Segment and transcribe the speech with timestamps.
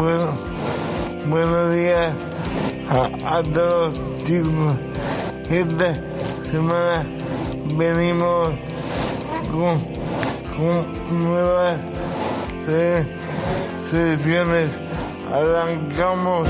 [0.00, 0.32] Bueno,
[1.26, 2.10] buenos días
[3.26, 3.92] a, todos
[4.24, 4.76] chicos.
[5.50, 5.94] Esta
[6.50, 7.04] semana
[7.76, 8.48] venimos
[9.50, 9.78] con,
[10.56, 11.76] con nuevas
[12.64, 13.06] se-
[13.90, 14.70] sesiones.
[15.30, 16.48] Arrancamos.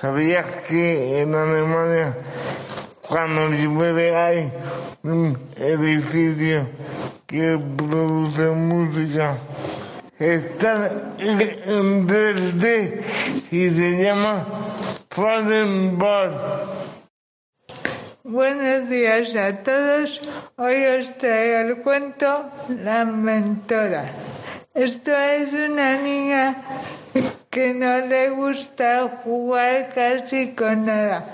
[0.00, 2.14] ¿Sabías que en Alemania
[3.00, 4.52] cuando llueve hay
[5.02, 6.68] un edificio
[7.26, 9.38] que produce música?
[10.18, 13.02] Está en 3D
[13.50, 14.46] y se llama
[15.96, 16.66] Bar.
[18.22, 20.20] Buenos días a todos.
[20.56, 24.12] Hoy os traigo el cuento La mentora.
[24.74, 26.62] Esto es una niña
[27.56, 31.24] que no le gusta jugar casi con nada,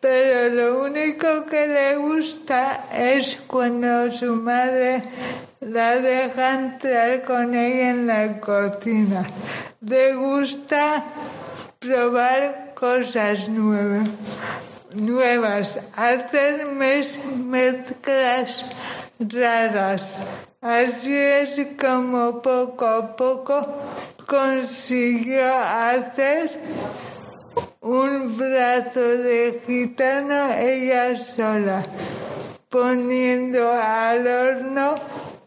[0.00, 5.00] pero lo único que le gusta es cuando su madre
[5.60, 9.24] la deja entrar con ella en la cocina.
[9.80, 11.04] Le gusta
[11.78, 14.08] probar cosas nuevas
[14.92, 18.64] nuevas, hacer mez- mezclas
[19.20, 20.02] raras.
[20.60, 23.56] Así es como poco a poco
[24.30, 26.52] consiguió hacer
[27.80, 31.82] un brazo de gitano ella sola,
[32.68, 34.94] poniendo al horno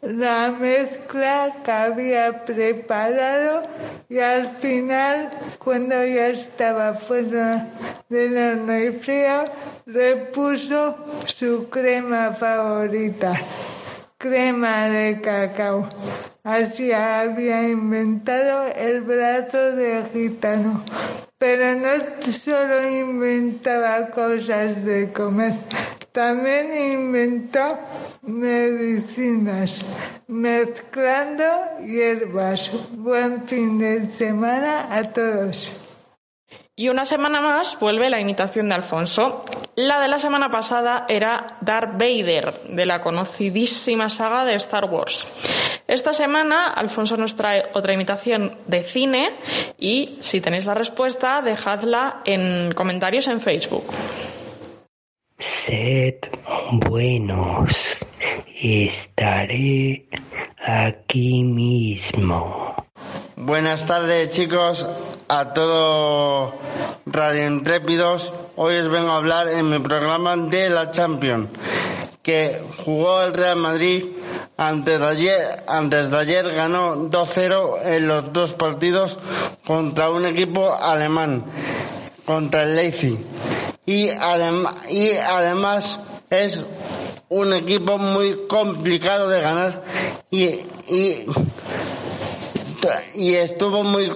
[0.01, 3.63] la mezcla que había preparado
[4.09, 5.29] y al final,
[5.59, 7.69] cuando ya estaba fuera
[8.09, 9.45] del horno y frío,
[9.85, 13.31] le puso su crema favorita,
[14.17, 15.87] crema de cacao.
[16.43, 20.83] Así había inventado el brazo de gitano.
[21.37, 25.53] Pero no solo inventaba cosas de comer,
[26.11, 27.79] también inventó
[28.23, 29.85] medicinas,
[30.27, 31.45] mezclando
[31.85, 32.71] hierbas.
[32.91, 35.71] Buen fin de semana a todos.
[36.75, 39.45] Y una semana más vuelve la imitación de Alfonso.
[39.75, 45.25] La de la semana pasada era Darth Vader, de la conocidísima saga de Star Wars.
[45.93, 49.37] Esta semana Alfonso nos trae otra imitación de cine
[49.77, 53.85] y si tenéis la respuesta, dejadla en comentarios en Facebook.
[55.37, 56.15] Sed
[56.89, 58.03] buenos,
[58.59, 60.07] estaré
[60.57, 62.75] aquí mismo.
[63.35, 64.89] Buenas tardes chicos
[65.27, 66.55] a todos
[67.05, 68.33] Radio Intrépidos.
[68.55, 71.49] Hoy os vengo a hablar en mi programa de la Champions
[72.23, 74.05] que jugó el Real Madrid
[74.57, 79.19] antes de ayer, antes de ayer ganó 2-0 en los dos partidos
[79.65, 81.43] contra un equipo alemán,
[82.25, 83.19] contra el Leipzig.
[83.85, 86.63] Y, adem- y además es
[87.29, 89.83] un equipo muy complicado de ganar
[90.31, 90.45] y,
[90.87, 91.25] y
[93.15, 94.11] y estuvo muy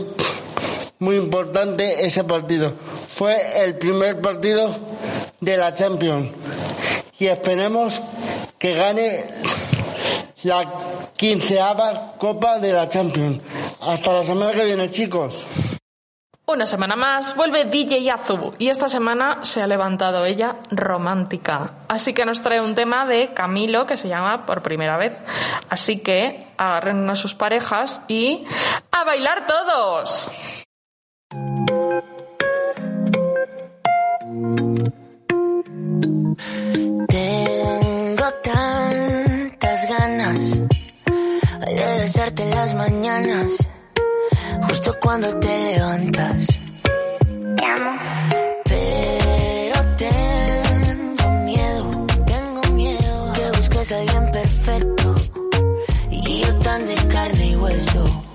[1.00, 2.74] muy importante ese partido.
[3.08, 4.76] Fue el primer partido
[5.40, 6.30] de la Champions
[7.20, 8.02] y esperemos
[8.58, 9.26] que gane
[10.44, 13.42] la quinceava Copa de la Champions.
[13.82, 15.46] Hasta la semana que viene, chicos.
[16.50, 21.80] Una semana más vuelve DJ Azubu y esta semana se ha levantado ella romántica.
[21.90, 25.22] Así que nos trae un tema de Camilo que se llama Por primera vez.
[25.70, 28.46] Así que agarren a sus parejas y
[28.92, 30.32] ¡a bailar todos!
[40.00, 40.62] Ganas
[41.76, 43.70] de besarte en las mañanas,
[44.68, 46.48] justo cuando te levantas.
[47.58, 48.00] Te amo.
[48.66, 55.16] Pero tengo miedo, tengo miedo que busques a alguien perfecto
[56.12, 58.27] y yo tan de carne y hueso.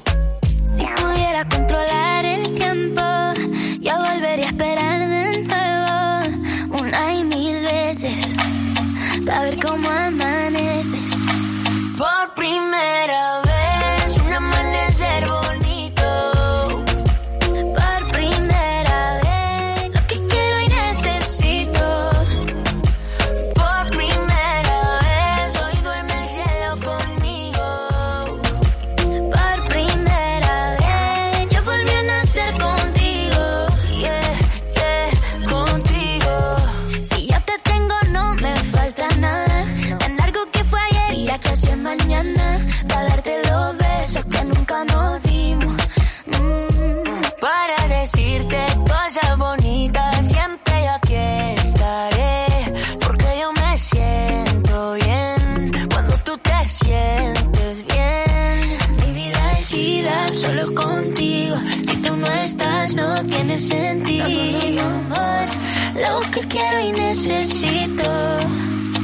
[60.35, 61.57] Solo contigo.
[61.83, 64.83] Si tú no estás, no tiene sentido.
[64.83, 65.49] Amor,
[65.95, 68.05] lo que quiero y necesito.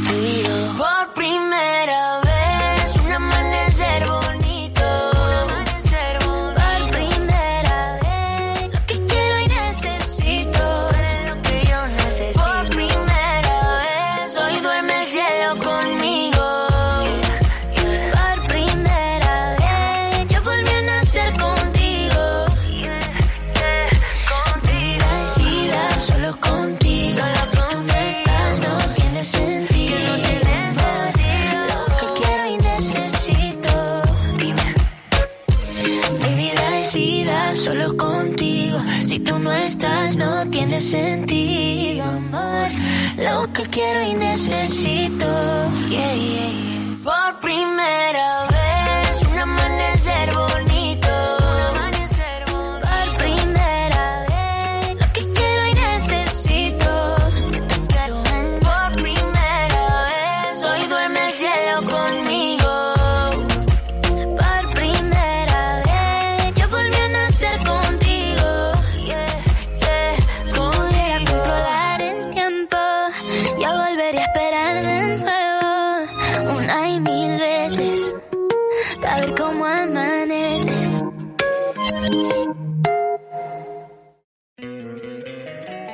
[0.06, 0.87] Tú y yo.
[37.54, 38.78] Solo contigo.
[39.04, 42.04] Si tú no estás, no tiene sentido.
[42.04, 42.68] Amor,
[43.16, 45.26] lo que quiero y necesito.
[47.04, 50.67] Por primera vez, un amanecer bonito.